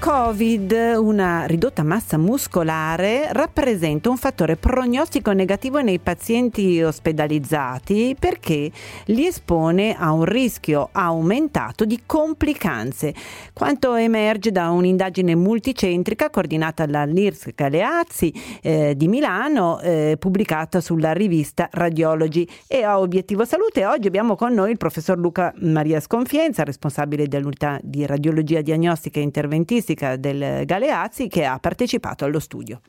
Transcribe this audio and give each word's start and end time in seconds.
Covid, 0.00 0.96
una 0.96 1.44
ridotta 1.44 1.82
massa 1.82 2.16
muscolare, 2.16 3.28
rappresenta 3.32 4.08
un 4.08 4.16
fattore 4.16 4.56
prognostico 4.56 5.32
negativo 5.32 5.82
nei 5.82 5.98
pazienti 5.98 6.82
ospedalizzati 6.82 8.16
perché 8.18 8.70
li 9.04 9.26
espone 9.26 9.94
a 9.94 10.10
un 10.12 10.24
rischio 10.24 10.88
aumentato 10.90 11.84
di 11.84 12.00
complicanze, 12.06 13.12
quanto 13.52 13.94
emerge 13.94 14.50
da 14.50 14.70
un'indagine 14.70 15.34
multicentrica 15.34 16.30
coordinata 16.30 16.86
dall'IRS 16.86 17.50
Galeazzi 17.54 18.32
eh, 18.62 18.94
di 18.96 19.06
Milano, 19.06 19.80
eh, 19.80 20.16
pubblicata 20.18 20.80
sulla 20.80 21.12
rivista 21.12 21.68
Radiology 21.70 22.48
e 22.66 22.84
a 22.84 22.98
Obiettivo 22.98 23.44
Salute. 23.44 23.84
Oggi 23.84 24.06
abbiamo 24.06 24.34
con 24.34 24.54
noi 24.54 24.70
il 24.70 24.78
professor 24.78 25.18
Luca 25.18 25.52
Maria 25.58 26.00
Sconfienza, 26.00 26.64
responsabile 26.64 27.28
dell'unità 27.28 27.78
di 27.82 28.06
radiologia 28.06 28.62
diagnostica 28.62 29.20
e 29.20 29.24
interventistica 29.24 29.88
del 29.94 30.64
Galeazzi 30.64 31.28
che 31.28 31.44
ha 31.44 31.58
partecipato 31.58 32.24
allo 32.24 32.40
studio. 32.40 32.80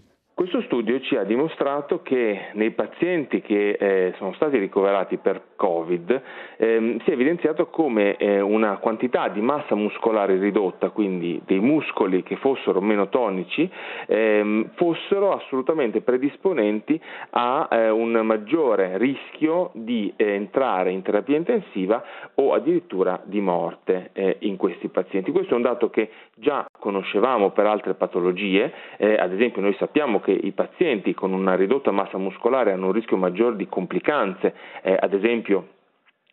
Questo 0.41 0.63
studio 0.63 0.99
ci 1.01 1.15
ha 1.15 1.23
dimostrato 1.23 2.01
che 2.01 2.47
nei 2.53 2.71
pazienti 2.71 3.41
che 3.41 3.77
eh, 3.79 4.13
sono 4.17 4.33
stati 4.33 4.57
ricoverati 4.57 5.17
per 5.17 5.49
Covid 5.55 6.21
ehm, 6.57 6.99
si 7.03 7.11
è 7.11 7.13
evidenziato 7.13 7.67
come 7.67 8.17
eh, 8.17 8.41
una 8.41 8.77
quantità 8.77 9.27
di 9.27 9.41
massa 9.41 9.75
muscolare 9.75 10.39
ridotta, 10.39 10.89
quindi 10.89 11.39
dei 11.45 11.59
muscoli 11.59 12.23
che 12.23 12.37
fossero 12.37 12.81
meno 12.81 13.09
tonici, 13.09 13.69
ehm, 14.07 14.71
fossero 14.73 15.33
assolutamente 15.33 16.01
predisponenti 16.01 16.99
a 17.29 17.67
eh, 17.69 17.89
un 17.91 18.13
maggiore 18.23 18.97
rischio 18.97 19.69
di 19.73 20.11
eh, 20.15 20.33
entrare 20.33 20.89
in 20.89 21.03
terapia 21.03 21.37
intensiva 21.37 22.03
o 22.33 22.55
addirittura 22.55 23.21
di 23.23 23.39
morte 23.41 24.09
eh, 24.13 24.37
in 24.39 24.57
questi 24.57 24.87
pazienti. 24.87 25.31
Questo 25.31 25.53
è 25.53 25.57
un 25.57 25.61
dato 25.61 25.91
che 25.91 26.09
già 26.33 26.65
conoscevamo 26.79 27.51
per 27.51 27.67
altre 27.67 27.93
patologie, 27.93 28.73
eh, 28.97 29.13
ad 29.13 29.31
esempio 29.33 29.61
noi 29.61 29.75
sappiamo 29.77 30.19
che 30.19 30.30
i 30.31 30.51
pazienti 30.51 31.13
con 31.13 31.33
una 31.33 31.55
ridotta 31.55 31.91
massa 31.91 32.17
muscolare 32.17 32.71
hanno 32.71 32.87
un 32.87 32.91
rischio 32.93 33.17
maggiore 33.17 33.55
di 33.55 33.67
complicanze, 33.67 34.53
eh, 34.81 34.97
ad 34.99 35.13
esempio 35.13 35.67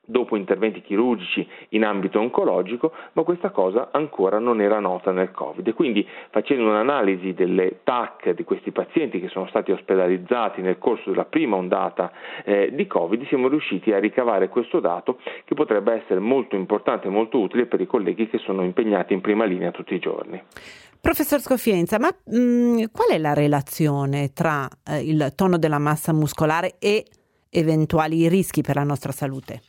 dopo 0.09 0.37
interventi 0.37 0.81
chirurgici 0.81 1.47
in 1.71 1.85
ambito 1.85 2.19
oncologico, 2.19 2.93
ma 3.13 3.23
questa 3.23 3.51
cosa 3.51 3.91
ancora 3.93 4.39
non 4.39 4.61
era 4.61 4.81
nota 4.81 5.13
nel 5.13 5.31
Covid. 5.31 5.75
Quindi 5.75 6.07
facendo 6.31 6.65
un'analisi 6.65 7.35
delle 7.35 7.81
TAC 7.85 8.31
di 8.31 8.43
questi 8.43 8.73
pazienti 8.73 9.21
che 9.21 9.29
sono 9.29 9.47
stati 9.49 9.71
ospedalizzati 9.71 10.63
nel 10.63 10.79
corso 10.79 11.11
della 11.11 11.27
prima 11.27 11.57
ondata 11.57 12.11
eh, 12.45 12.71
di 12.73 12.87
Covid, 12.87 13.27
siamo 13.27 13.49
riusciti 13.49 13.93
a 13.93 13.99
ricavare 13.99 14.49
questo 14.49 14.81
dato 14.81 15.19
che 15.45 15.55
potrebbe 15.55 15.93
essere 15.93 16.21
molto 16.21 16.57
importante 16.57 17.09
e 17.09 17.11
molto 17.11 17.39
utile 17.39 17.67
per 17.67 17.81
i 17.81 17.87
colleghi 17.87 18.29
che 18.29 18.39
sono 18.39 18.65
impegnati 18.65 19.13
in 19.13 19.21
prima 19.21 19.45
linea 19.45 19.71
tutti 19.71 19.95
i 19.95 19.99
giorni. 19.99 20.43
Professor 21.09 21.41
Scofienza, 21.41 21.99
ma 21.99 22.09
mh, 22.09 22.39
mm, 22.39 22.85
qual 22.93 23.09
è 23.13 23.17
la 23.17 23.33
relazione 23.33 24.35
tra 24.35 24.69
eh, 24.87 25.01
il 25.01 25.33
tono 25.35 25.57
della 25.57 25.79
massa 25.79 26.13
muscolare 26.13 26.75
e 26.79 27.03
eventuali 27.49 28.29
rischi 28.29 28.61
per 28.61 28.75
la 28.75 28.83
nostra 28.83 29.11
salute? 29.11 29.63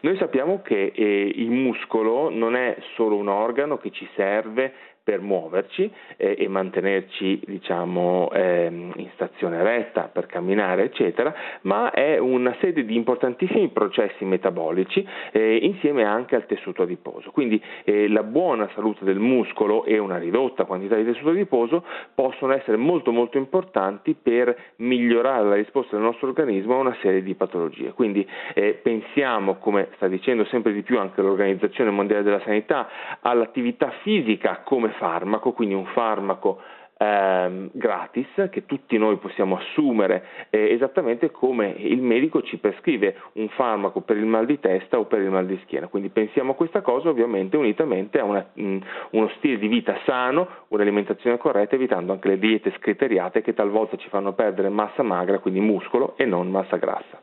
Noi 0.00 0.16
sappiamo 0.18 0.62
che 0.62 0.90
eh, 0.92 1.32
il 1.32 1.48
muscolo 1.48 2.28
non 2.28 2.56
è 2.56 2.76
solo 2.96 3.14
un 3.14 3.28
organo 3.28 3.78
che 3.78 3.92
ci 3.92 4.08
serve 4.16 4.72
per 5.10 5.20
muoverci 5.22 5.90
eh, 6.16 6.36
e 6.38 6.46
mantenerci 6.46 7.42
diciamo, 7.44 8.30
eh, 8.32 8.66
in 8.70 9.08
stazione 9.14 9.60
retta 9.60 10.02
per 10.02 10.26
camminare 10.26 10.84
eccetera, 10.84 11.34
ma 11.62 11.90
è 11.90 12.16
una 12.18 12.54
serie 12.60 12.84
di 12.84 12.94
importantissimi 12.94 13.70
processi 13.70 14.24
metabolici 14.24 15.04
eh, 15.32 15.56
insieme 15.62 16.04
anche 16.04 16.36
al 16.36 16.46
tessuto 16.46 16.82
adiposo. 16.82 17.32
Quindi 17.32 17.60
eh, 17.82 18.06
la 18.08 18.22
buona 18.22 18.70
salute 18.76 19.04
del 19.04 19.18
muscolo 19.18 19.84
e 19.84 19.98
una 19.98 20.16
ridotta 20.16 20.64
quantità 20.64 20.94
di 20.94 21.04
tessuto 21.04 21.30
adiposo 21.30 21.84
possono 22.14 22.52
essere 22.52 22.76
molto 22.76 23.10
molto 23.10 23.36
importanti 23.36 24.14
per 24.14 24.56
migliorare 24.76 25.48
la 25.48 25.54
risposta 25.56 25.96
del 25.96 26.04
nostro 26.04 26.28
organismo 26.28 26.76
a 26.76 26.78
una 26.78 26.96
serie 27.00 27.24
di 27.24 27.34
patologie. 27.34 27.90
Quindi 27.94 28.24
eh, 28.54 28.78
pensiamo, 28.80 29.56
come 29.56 29.88
sta 29.96 30.06
dicendo 30.06 30.44
sempre 30.44 30.72
di 30.72 30.82
più 30.82 31.00
anche 31.00 31.20
l'Organizzazione 31.20 31.90
Mondiale 31.90 32.22
della 32.22 32.40
Sanità, 32.44 32.88
all'attività 33.22 33.90
fisica 34.02 34.60
come 34.62 34.92
farmaco, 35.00 35.52
quindi 35.52 35.74
un 35.74 35.86
farmaco 35.86 36.60
ehm, 36.98 37.70
gratis 37.72 38.28
che 38.50 38.66
tutti 38.66 38.98
noi 38.98 39.16
possiamo 39.16 39.56
assumere 39.56 40.24
eh, 40.50 40.72
esattamente 40.72 41.30
come 41.30 41.74
il 41.78 42.02
medico 42.02 42.42
ci 42.42 42.58
prescrive 42.58 43.16
un 43.34 43.48
farmaco 43.48 44.02
per 44.02 44.18
il 44.18 44.26
mal 44.26 44.44
di 44.44 44.60
testa 44.60 44.98
o 44.98 45.06
per 45.06 45.20
il 45.20 45.30
mal 45.30 45.46
di 45.46 45.58
schiena. 45.64 45.88
Quindi 45.88 46.10
pensiamo 46.10 46.52
a 46.52 46.54
questa 46.54 46.82
cosa 46.82 47.08
ovviamente 47.08 47.56
unitamente 47.56 48.18
a 48.18 48.24
una, 48.24 48.46
mh, 48.52 48.78
uno 49.12 49.28
stile 49.36 49.58
di 49.58 49.68
vita 49.68 49.98
sano, 50.04 50.46
un'alimentazione 50.68 51.38
corretta, 51.38 51.74
evitando 51.74 52.12
anche 52.12 52.28
le 52.28 52.38
diete 52.38 52.72
scriteriate 52.76 53.40
che 53.40 53.54
talvolta 53.54 53.96
ci 53.96 54.08
fanno 54.08 54.34
perdere 54.34 54.68
massa 54.68 55.02
magra, 55.02 55.38
quindi 55.38 55.60
muscolo 55.60 56.14
e 56.16 56.26
non 56.26 56.50
massa 56.50 56.76
grassa. 56.76 57.18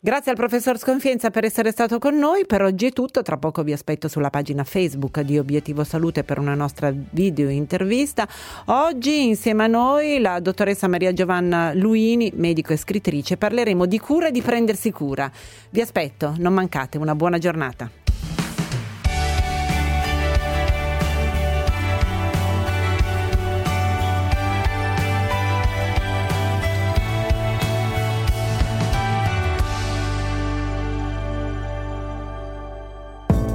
Grazie 0.00 0.30
al 0.30 0.36
professor 0.36 0.78
Sconfienza 0.78 1.30
per 1.30 1.44
essere 1.44 1.72
stato 1.72 1.98
con 1.98 2.16
noi. 2.16 2.46
Per 2.46 2.62
oggi 2.62 2.86
è 2.86 2.92
tutto. 2.92 3.20
Tra 3.22 3.36
poco 3.36 3.64
vi 3.64 3.72
aspetto 3.72 4.06
sulla 4.06 4.30
pagina 4.30 4.62
Facebook 4.62 5.22
di 5.22 5.38
Obiettivo 5.38 5.82
Salute 5.82 6.22
per 6.22 6.38
una 6.38 6.54
nostra 6.54 6.94
video 6.94 7.48
intervista. 7.48 8.28
Oggi 8.66 9.26
insieme 9.26 9.64
a 9.64 9.66
noi 9.66 10.20
la 10.20 10.38
dottoressa 10.38 10.86
Maria 10.86 11.12
Giovanna 11.12 11.72
Luini, 11.74 12.30
medico 12.36 12.72
e 12.72 12.76
scrittrice. 12.76 13.36
Parleremo 13.38 13.86
di 13.86 13.98
cura 13.98 14.28
e 14.28 14.30
di 14.30 14.40
prendersi 14.40 14.92
cura. 14.92 15.28
Vi 15.70 15.80
aspetto, 15.80 16.32
non 16.38 16.54
mancate. 16.54 16.96
Una 16.96 17.16
buona 17.16 17.38
giornata. 17.38 17.90